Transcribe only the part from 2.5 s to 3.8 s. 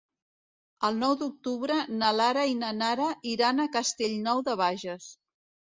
i na Nara iran a